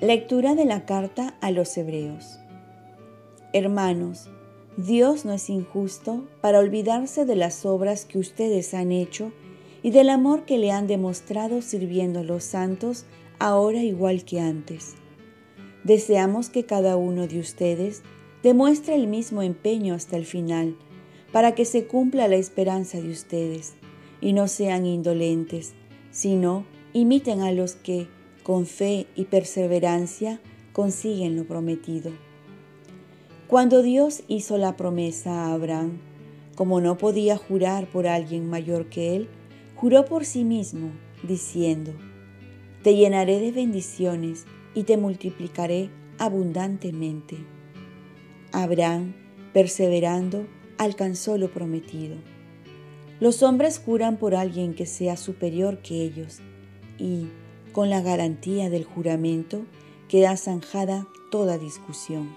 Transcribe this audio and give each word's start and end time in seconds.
Lectura 0.00 0.54
de 0.54 0.64
la 0.64 0.84
carta 0.84 1.34
a 1.40 1.52
los 1.52 1.78
Hebreos 1.78 2.40
Hermanos, 3.52 4.28
Dios 4.76 5.24
no 5.24 5.32
es 5.32 5.48
injusto 5.48 6.26
para 6.40 6.58
olvidarse 6.58 7.24
de 7.24 7.36
las 7.36 7.64
obras 7.64 8.04
que 8.04 8.18
ustedes 8.18 8.74
han 8.74 8.90
hecho 8.90 9.32
y 9.82 9.92
del 9.92 10.10
amor 10.10 10.44
que 10.44 10.58
le 10.58 10.72
han 10.72 10.88
demostrado 10.88 11.62
sirviendo 11.62 12.20
a 12.20 12.22
los 12.24 12.42
santos 12.42 13.06
ahora 13.38 13.78
igual 13.78 14.24
que 14.24 14.40
antes. 14.40 14.94
Deseamos 15.84 16.50
que 16.50 16.64
cada 16.64 16.96
uno 16.96 17.26
de 17.26 17.38
ustedes 17.38 18.02
demuestre 18.42 18.96
el 18.96 19.06
mismo 19.06 19.42
empeño 19.42 19.94
hasta 19.94 20.16
el 20.16 20.26
final, 20.26 20.76
para 21.32 21.54
que 21.54 21.64
se 21.64 21.86
cumpla 21.86 22.28
la 22.28 22.36
esperanza 22.36 23.00
de 23.00 23.10
ustedes, 23.10 23.74
y 24.24 24.32
no 24.32 24.48
sean 24.48 24.86
indolentes, 24.86 25.74
sino 26.10 26.64
imiten 26.94 27.42
a 27.42 27.52
los 27.52 27.74
que, 27.74 28.08
con 28.42 28.64
fe 28.64 29.06
y 29.14 29.26
perseverancia, 29.26 30.40
consiguen 30.72 31.36
lo 31.36 31.44
prometido. 31.44 32.10
Cuando 33.48 33.82
Dios 33.82 34.22
hizo 34.26 34.56
la 34.56 34.76
promesa 34.76 35.44
a 35.44 35.52
Abraham, 35.52 35.98
como 36.56 36.80
no 36.80 36.96
podía 36.96 37.36
jurar 37.36 37.86
por 37.86 38.06
alguien 38.06 38.48
mayor 38.48 38.86
que 38.86 39.14
él, 39.14 39.28
juró 39.76 40.06
por 40.06 40.24
sí 40.24 40.42
mismo, 40.42 40.90
diciendo, 41.22 41.92
Te 42.82 42.96
llenaré 42.96 43.40
de 43.40 43.52
bendiciones 43.52 44.46
y 44.74 44.84
te 44.84 44.96
multiplicaré 44.96 45.90
abundantemente. 46.18 47.36
Abraham, 48.52 49.14
perseverando, 49.52 50.46
alcanzó 50.78 51.36
lo 51.36 51.50
prometido. 51.50 52.16
Los 53.20 53.42
hombres 53.42 53.80
juran 53.84 54.16
por 54.16 54.34
alguien 54.34 54.74
que 54.74 54.86
sea 54.86 55.16
superior 55.16 55.78
que 55.78 56.02
ellos 56.02 56.40
y, 56.98 57.28
con 57.72 57.88
la 57.88 58.00
garantía 58.00 58.70
del 58.70 58.84
juramento, 58.84 59.62
queda 60.08 60.36
zanjada 60.36 61.06
toda 61.30 61.58
discusión. 61.58 62.34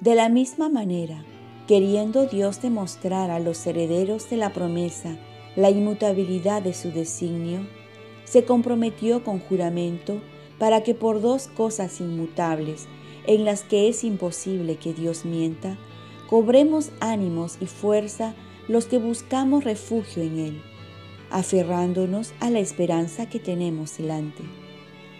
De 0.00 0.14
la 0.14 0.28
misma 0.28 0.68
manera, 0.68 1.24
queriendo 1.66 2.26
Dios 2.26 2.62
demostrar 2.62 3.30
a 3.30 3.40
los 3.40 3.66
herederos 3.66 4.30
de 4.30 4.36
la 4.36 4.52
promesa 4.52 5.16
la 5.56 5.70
inmutabilidad 5.70 6.62
de 6.62 6.72
su 6.72 6.92
designio, 6.92 7.60
se 8.24 8.44
comprometió 8.44 9.24
con 9.24 9.40
juramento 9.40 10.20
para 10.58 10.82
que 10.82 10.94
por 10.94 11.20
dos 11.20 11.48
cosas 11.48 12.00
inmutables, 12.00 12.86
en 13.26 13.44
las 13.44 13.62
que 13.62 13.88
es 13.88 14.04
imposible 14.04 14.76
que 14.76 14.92
Dios 14.92 15.24
mienta, 15.24 15.78
cobremos 16.28 16.90
ánimos 17.00 17.56
y 17.60 17.66
fuerza 17.66 18.34
los 18.68 18.86
que 18.86 18.98
buscamos 18.98 19.64
refugio 19.64 20.22
en 20.22 20.38
Él, 20.38 20.62
aferrándonos 21.30 22.32
a 22.40 22.50
la 22.50 22.60
esperanza 22.60 23.28
que 23.28 23.40
tenemos 23.40 23.96
delante, 23.98 24.44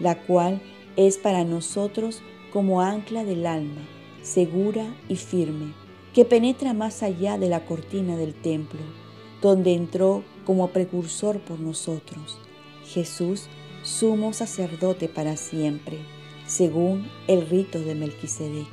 la 0.00 0.20
cual 0.22 0.60
es 0.96 1.18
para 1.18 1.44
nosotros 1.44 2.22
como 2.52 2.82
ancla 2.82 3.24
del 3.24 3.46
alma 3.46 3.82
segura 4.24 4.86
y 5.08 5.16
firme, 5.16 5.74
que 6.14 6.24
penetra 6.24 6.72
más 6.72 7.02
allá 7.02 7.38
de 7.38 7.48
la 7.48 7.66
cortina 7.66 8.16
del 8.16 8.34
templo, 8.34 8.80
donde 9.42 9.74
entró 9.74 10.24
como 10.46 10.68
precursor 10.68 11.40
por 11.40 11.60
nosotros, 11.60 12.38
Jesús, 12.86 13.48
sumo 13.82 14.32
sacerdote 14.32 15.08
para 15.08 15.36
siempre, 15.36 15.98
según 16.46 17.08
el 17.28 17.46
rito 17.46 17.80
de 17.80 17.94
Melquisedec. 17.94 18.68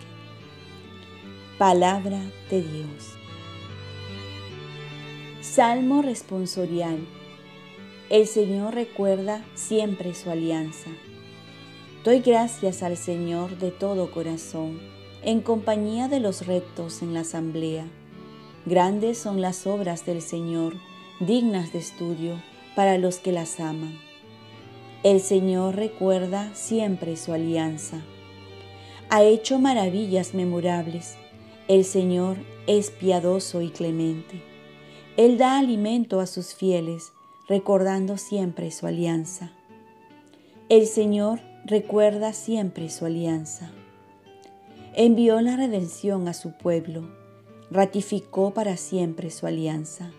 Palabra 1.57 2.19
de 2.49 2.61
Dios. 2.61 3.20
Salmo 5.53 6.01
responsorial. 6.01 7.05
El 8.09 8.25
Señor 8.25 8.73
recuerda 8.73 9.43
siempre 9.53 10.15
su 10.15 10.29
alianza. 10.29 10.89
Doy 12.05 12.21
gracias 12.21 12.83
al 12.83 12.95
Señor 12.95 13.57
de 13.57 13.71
todo 13.71 14.11
corazón 14.11 14.79
en 15.23 15.41
compañía 15.41 16.07
de 16.07 16.21
los 16.21 16.47
rectos 16.47 17.01
en 17.01 17.13
la 17.13 17.19
asamblea. 17.19 17.85
Grandes 18.65 19.17
son 19.17 19.41
las 19.41 19.67
obras 19.67 20.05
del 20.05 20.21
Señor, 20.21 20.75
dignas 21.19 21.73
de 21.73 21.79
estudio 21.79 22.41
para 22.73 22.97
los 22.97 23.17
que 23.17 23.33
las 23.33 23.59
aman. 23.59 23.99
El 25.03 25.19
Señor 25.19 25.75
recuerda 25.75 26.55
siempre 26.55 27.17
su 27.17 27.33
alianza. 27.33 27.99
Ha 29.09 29.23
hecho 29.23 29.59
maravillas 29.59 30.33
memorables. 30.33 31.17
El 31.67 31.83
Señor 31.83 32.37
es 32.67 32.89
piadoso 32.89 33.61
y 33.61 33.69
clemente. 33.69 34.50
Él 35.17 35.37
da 35.37 35.57
alimento 35.57 36.19
a 36.19 36.25
sus 36.25 36.53
fieles, 36.53 37.11
recordando 37.47 38.17
siempre 38.17 38.71
su 38.71 38.87
alianza. 38.87 39.51
El 40.69 40.87
Señor 40.87 41.39
recuerda 41.65 42.33
siempre 42.33 42.89
su 42.89 43.05
alianza 43.05 43.71
envió 44.93 45.39
la 45.39 45.55
redención 45.55 46.27
a 46.27 46.33
su 46.33 46.51
pueblo, 46.51 47.09
ratificó 47.69 48.53
para 48.53 48.75
siempre 48.77 49.31
su 49.31 49.47
alianza. 49.47 50.11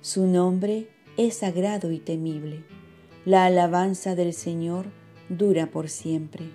Su 0.00 0.26
nombre 0.26 0.88
es 1.16 1.38
sagrado 1.38 1.92
y 1.92 1.98
temible. 1.98 2.64
La 3.24 3.44
alabanza 3.44 4.14
del 4.14 4.32
Señor 4.32 4.86
dura 5.28 5.70
por 5.70 5.88
siempre. 5.88 6.46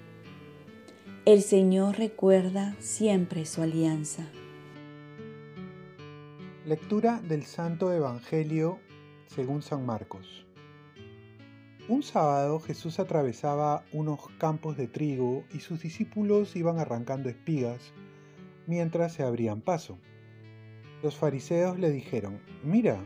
El 1.25 1.41
Señor 1.41 1.97
recuerda 1.97 2.75
siempre 2.79 3.45
su 3.45 3.61
alianza. 3.61 4.23
Lectura 6.65 7.19
del 7.19 7.43
Santo 7.43 7.91
Evangelio 7.91 8.79
según 9.27 9.61
San 9.61 9.85
Marcos. 9.85 10.45
Un 11.89 12.03
sábado 12.03 12.61
Jesús 12.61 12.99
atravesaba 12.99 13.83
unos 13.91 14.29
campos 14.37 14.77
de 14.77 14.87
trigo 14.87 15.43
y 15.51 15.59
sus 15.59 15.81
discípulos 15.81 16.55
iban 16.55 16.79
arrancando 16.79 17.27
espigas 17.27 17.91
mientras 18.65 19.11
se 19.11 19.23
abrían 19.23 19.59
paso. 19.59 19.97
Los 21.01 21.17
fariseos 21.17 21.77
le 21.79 21.91
dijeron, 21.91 22.39
mira, 22.63 22.97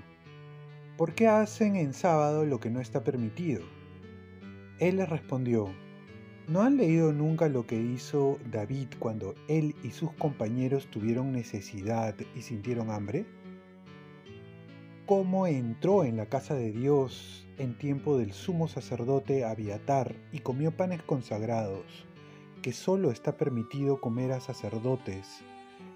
¿por 0.95 1.15
qué 1.15 1.27
hacen 1.27 1.77
en 1.77 1.95
sábado 1.95 2.45
lo 2.45 2.59
que 2.59 2.69
no 2.69 2.79
está 2.79 3.03
permitido? 3.03 3.63
Él 4.77 4.97
les 4.97 5.09
respondió, 5.09 5.73
¿no 6.47 6.61
han 6.61 6.77
leído 6.77 7.11
nunca 7.11 7.49
lo 7.49 7.65
que 7.65 7.81
hizo 7.81 8.37
David 8.51 8.89
cuando 8.99 9.33
él 9.47 9.73
y 9.83 9.89
sus 9.89 10.11
compañeros 10.11 10.85
tuvieron 10.91 11.31
necesidad 11.31 12.13
y 12.35 12.43
sintieron 12.43 12.91
hambre? 12.91 13.25
¿Cómo 15.07 15.47
entró 15.47 16.03
en 16.03 16.17
la 16.17 16.25
casa 16.25 16.53
de 16.53 16.73
Dios 16.73 17.47
en 17.57 17.77
tiempo 17.77 18.17
del 18.17 18.33
sumo 18.33 18.67
sacerdote 18.67 19.45
Abiatar 19.45 20.13
y 20.33 20.39
comió 20.39 20.75
panes 20.75 21.01
consagrados, 21.01 21.85
que 22.61 22.73
solo 22.73 23.09
está 23.09 23.37
permitido 23.37 24.01
comer 24.01 24.33
a 24.33 24.41
sacerdotes, 24.41 25.45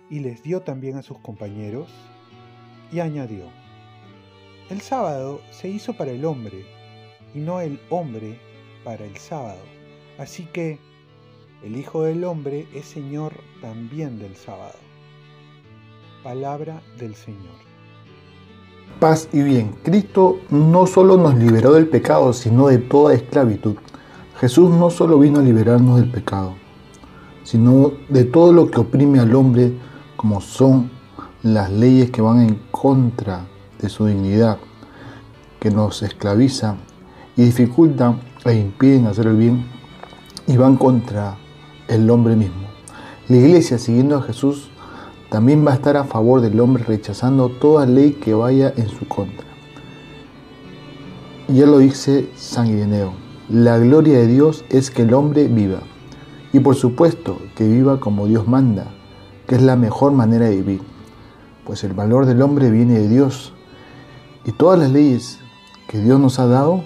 y 0.09 0.21
les 0.21 0.43
dio 0.43 0.61
también 0.61 0.95
a 0.95 1.01
sus 1.01 1.19
compañeros? 1.19 1.89
Y 2.89 3.01
añadió, 3.01 3.47
el 4.69 4.79
sábado 4.79 5.41
se 5.49 5.67
hizo 5.67 5.91
para 5.97 6.11
el 6.11 6.23
hombre, 6.23 6.63
y 7.35 7.39
no 7.39 7.59
el 7.59 7.81
hombre 7.89 8.39
para 8.85 9.03
el 9.03 9.17
sábado. 9.17 9.61
Así 10.19 10.45
que 10.45 10.79
el 11.65 11.75
Hijo 11.75 12.03
del 12.03 12.23
Hombre 12.23 12.65
es 12.73 12.85
Señor 12.85 13.33
también 13.59 14.19
del 14.19 14.37
sábado. 14.37 14.79
Palabra 16.23 16.81
del 16.97 17.13
Señor 17.13 17.70
paz 18.99 19.29
y 19.31 19.41
bien. 19.41 19.75
Cristo 19.83 20.39
no 20.49 20.85
solo 20.87 21.17
nos 21.17 21.35
liberó 21.35 21.73
del 21.73 21.87
pecado, 21.87 22.33
sino 22.33 22.67
de 22.67 22.77
toda 22.77 23.13
esclavitud. 23.13 23.75
Jesús 24.39 24.71
no 24.71 24.89
solo 24.89 25.19
vino 25.19 25.39
a 25.39 25.43
liberarnos 25.43 25.99
del 25.99 26.09
pecado, 26.09 26.55
sino 27.43 27.91
de 28.09 28.23
todo 28.23 28.53
lo 28.53 28.71
que 28.71 28.79
oprime 28.79 29.19
al 29.19 29.35
hombre, 29.35 29.73
como 30.15 30.41
son 30.41 30.89
las 31.43 31.71
leyes 31.71 32.09
que 32.09 32.21
van 32.21 32.41
en 32.41 32.59
contra 32.71 33.45
de 33.79 33.89
su 33.89 34.05
dignidad, 34.05 34.57
que 35.59 35.69
nos 35.69 36.01
esclavizan 36.01 36.77
y 37.37 37.43
dificultan 37.43 38.19
e 38.45 38.55
impiden 38.55 39.07
hacer 39.07 39.27
el 39.27 39.37
bien 39.37 39.65
y 40.47 40.57
van 40.57 40.75
contra 40.75 41.37
el 41.87 42.09
hombre 42.09 42.35
mismo. 42.35 42.67
La 43.27 43.37
iglesia, 43.37 43.77
siguiendo 43.77 44.17
a 44.17 44.21
Jesús, 44.23 44.70
también 45.31 45.65
va 45.65 45.71
a 45.71 45.75
estar 45.75 45.95
a 45.95 46.03
favor 46.03 46.41
del 46.41 46.59
hombre 46.59 46.83
rechazando 46.83 47.47
toda 47.47 47.85
ley 47.85 48.11
que 48.11 48.33
vaya 48.33 48.73
en 48.75 48.89
su 48.89 49.07
contra. 49.07 49.47
Ya 51.47 51.65
lo 51.65 51.77
dice 51.77 52.29
San 52.35 52.67
Ireneo, 52.67 53.13
la 53.47 53.77
gloria 53.77 54.19
de 54.19 54.27
Dios 54.27 54.65
es 54.67 54.91
que 54.91 55.03
el 55.03 55.13
hombre 55.13 55.47
viva. 55.47 55.79
Y 56.51 56.59
por 56.59 56.75
supuesto 56.75 57.37
que 57.55 57.65
viva 57.65 58.01
como 58.01 58.27
Dios 58.27 58.45
manda, 58.45 58.87
que 59.47 59.55
es 59.55 59.61
la 59.61 59.77
mejor 59.77 60.11
manera 60.11 60.49
de 60.49 60.57
vivir. 60.57 60.81
Pues 61.63 61.85
el 61.85 61.93
valor 61.93 62.25
del 62.25 62.41
hombre 62.41 62.69
viene 62.69 62.99
de 62.99 63.07
Dios. 63.07 63.53
Y 64.43 64.51
todas 64.51 64.77
las 64.77 64.91
leyes 64.91 65.39
que 65.87 65.99
Dios 65.99 66.19
nos 66.19 66.39
ha 66.39 66.47
dado 66.47 66.83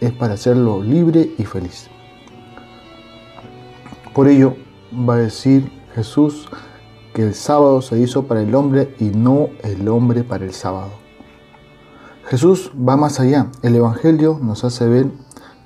es 0.00 0.12
para 0.12 0.34
hacerlo 0.34 0.82
libre 0.82 1.32
y 1.38 1.44
feliz. 1.44 1.88
Por 4.12 4.28
ello 4.28 4.54
va 4.92 5.14
a 5.14 5.18
decir 5.18 5.72
Jesús, 5.94 6.46
que 7.16 7.22
el 7.22 7.34
sábado 7.34 7.80
se 7.80 7.98
hizo 7.98 8.26
para 8.26 8.42
el 8.42 8.54
hombre 8.54 8.94
y 9.00 9.04
no 9.04 9.48
el 9.62 9.88
hombre 9.88 10.22
para 10.22 10.44
el 10.44 10.52
sábado. 10.52 10.90
Jesús 12.26 12.70
va 12.76 12.98
más 12.98 13.20
allá. 13.20 13.46
El 13.62 13.74
Evangelio 13.74 14.38
nos 14.42 14.64
hace 14.64 14.86
ver 14.86 15.06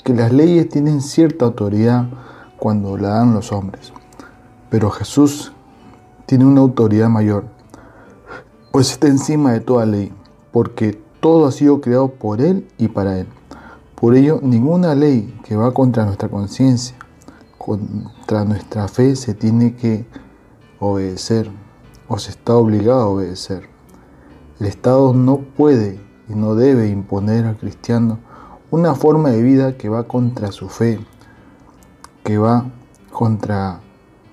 que 0.05 0.14
las 0.14 0.32
leyes 0.32 0.69
tienen 0.69 1.00
cierta 1.00 1.47
autoridad 1.47 2.08
cuando 2.56 2.97
la 2.97 3.08
dan 3.08 3.35
los 3.35 3.50
hombres. 3.50 3.93
Pero 4.70 4.91
Jesús 4.91 5.50
tiene 6.25 6.44
una 6.44 6.61
autoridad 6.61 7.08
mayor, 7.08 7.47
pues 8.70 8.93
está 8.93 9.08
encima 9.08 9.50
de 9.50 9.58
toda 9.58 9.87
ley, 9.87 10.12
porque 10.52 11.02
todo 11.19 11.49
ha 11.49 11.50
sido 11.50 11.81
creado 11.81 12.12
por 12.12 12.41
Él 12.41 12.69
y 12.79 12.87
para 12.87 13.19
Él. 13.19 13.26
Por 13.97 14.14
ello, 14.14 14.38
ninguna 14.41 14.94
ley 14.94 15.37
que 15.43 15.56
va 15.56 15.75
contra 15.75 16.05
nuestra 16.05 16.29
conciencia, 16.29 16.94
contra 17.58 18.44
nuestra 18.44 18.87
fe, 18.87 19.17
se 19.17 19.35
tiene 19.35 19.75
que 19.75 20.06
obedecer 20.80 21.50
o 22.08 22.18
se 22.18 22.30
está 22.30 22.56
obligado 22.56 23.00
a 23.02 23.08
obedecer. 23.08 23.68
El 24.58 24.66
Estado 24.66 25.14
no 25.14 25.38
puede 25.38 26.00
y 26.28 26.34
no 26.34 26.54
debe 26.54 26.88
imponer 26.88 27.44
al 27.44 27.56
cristiano 27.56 28.18
una 28.70 28.94
forma 28.94 29.30
de 29.30 29.42
vida 29.42 29.76
que 29.76 29.88
va 29.88 30.04
contra 30.04 30.52
su 30.52 30.68
fe, 30.68 30.98
que 32.24 32.38
va 32.38 32.66
contra 33.12 33.80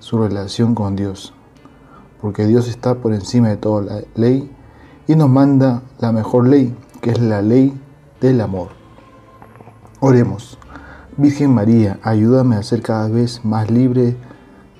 su 0.00 0.18
relación 0.18 0.74
con 0.74 0.96
Dios, 0.96 1.34
porque 2.20 2.46
Dios 2.46 2.68
está 2.68 2.96
por 2.96 3.12
encima 3.12 3.48
de 3.48 3.56
toda 3.56 3.82
la 3.82 4.02
ley 4.14 4.50
y 5.06 5.14
nos 5.14 5.28
manda 5.28 5.82
la 5.98 6.12
mejor 6.12 6.46
ley, 6.46 6.74
que 7.00 7.10
es 7.10 7.20
la 7.20 7.42
ley 7.42 7.78
del 8.20 8.40
amor. 8.40 8.70
Oremos. 10.00 10.58
Virgen 11.16 11.52
María, 11.52 11.98
ayúdame 12.02 12.54
a 12.54 12.62
ser 12.62 12.80
cada 12.80 13.08
vez 13.08 13.44
más 13.44 13.70
libre 13.72 14.16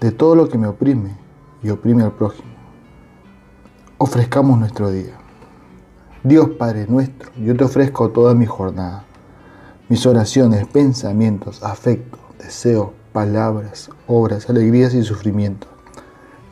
de 0.00 0.12
todo 0.12 0.36
lo 0.36 0.48
que 0.48 0.56
me 0.56 0.68
oprime 0.68 1.27
y 1.62 1.70
oprime 1.70 2.02
al 2.02 2.12
prójimo. 2.12 2.48
Ofrezcamos 3.98 4.58
nuestro 4.58 4.90
día. 4.90 5.18
Dios 6.22 6.50
Padre 6.50 6.86
nuestro, 6.88 7.30
yo 7.36 7.56
te 7.56 7.64
ofrezco 7.64 8.10
toda 8.10 8.34
mi 8.34 8.46
jornada, 8.46 9.04
mis 9.88 10.04
oraciones, 10.06 10.66
pensamientos, 10.66 11.62
afectos, 11.62 12.20
deseos, 12.38 12.90
palabras, 13.12 13.90
obras, 14.06 14.50
alegrías 14.50 14.94
y 14.94 15.02
sufrimientos, 15.02 15.68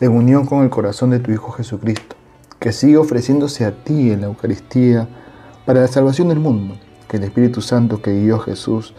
en 0.00 0.12
unión 0.12 0.46
con 0.46 0.62
el 0.62 0.70
corazón 0.70 1.10
de 1.10 1.18
tu 1.18 1.30
Hijo 1.32 1.52
Jesucristo, 1.52 2.16
que 2.58 2.72
sigue 2.72 2.96
ofreciéndose 2.96 3.64
a 3.64 3.84
ti 3.84 4.10
en 4.10 4.22
la 4.22 4.26
Eucaristía 4.28 5.08
para 5.64 5.80
la 5.80 5.88
salvación 5.88 6.28
del 6.28 6.40
mundo. 6.40 6.76
Que 7.08 7.18
el 7.18 7.24
Espíritu 7.24 7.60
Santo 7.60 8.02
que 8.02 8.20
guió 8.20 8.36
a 8.36 8.40
Jesús 8.40 8.94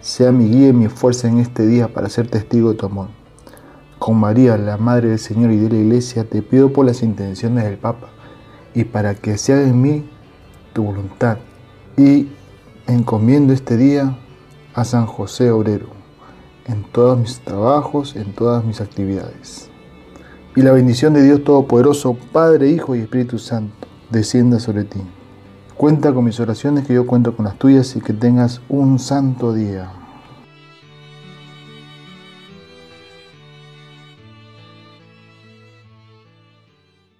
sea 0.00 0.32
mi 0.32 0.48
guía 0.48 0.68
y 0.68 0.72
mi 0.72 0.88
fuerza 0.88 1.28
en 1.28 1.38
este 1.38 1.66
día 1.66 1.92
para 1.92 2.08
ser 2.08 2.28
testigo 2.28 2.70
de 2.70 2.76
tu 2.76 2.86
amor. 2.86 3.23
Con 4.04 4.20
María, 4.20 4.58
la 4.58 4.76
Madre 4.76 5.08
del 5.08 5.18
Señor 5.18 5.50
y 5.50 5.56
de 5.56 5.70
la 5.70 5.76
Iglesia, 5.76 6.24
te 6.24 6.42
pido 6.42 6.74
por 6.74 6.84
las 6.84 7.02
intenciones 7.02 7.64
del 7.64 7.78
Papa 7.78 8.08
y 8.74 8.84
para 8.84 9.14
que 9.14 9.38
sea 9.38 9.62
en 9.62 9.80
mí 9.80 10.04
tu 10.74 10.84
voluntad. 10.84 11.38
Y 11.96 12.28
encomiendo 12.86 13.54
este 13.54 13.78
día 13.78 14.14
a 14.74 14.84
San 14.84 15.06
José 15.06 15.50
Obrero 15.50 15.86
en 16.66 16.84
todos 16.92 17.18
mis 17.18 17.40
trabajos, 17.40 18.14
en 18.14 18.34
todas 18.34 18.62
mis 18.62 18.82
actividades. 18.82 19.70
Y 20.54 20.60
la 20.60 20.72
bendición 20.72 21.14
de 21.14 21.22
Dios 21.22 21.42
Todopoderoso, 21.42 22.14
Padre, 22.30 22.68
Hijo 22.68 22.94
y 22.94 23.00
Espíritu 23.00 23.38
Santo, 23.38 23.88
descienda 24.10 24.60
sobre 24.60 24.84
ti. 24.84 25.00
Cuenta 25.78 26.12
con 26.12 26.26
mis 26.26 26.38
oraciones, 26.40 26.86
que 26.86 26.92
yo 26.92 27.06
cuento 27.06 27.34
con 27.34 27.46
las 27.46 27.56
tuyas 27.56 27.96
y 27.96 28.02
que 28.02 28.12
tengas 28.12 28.60
un 28.68 28.98
santo 28.98 29.54
día. 29.54 29.90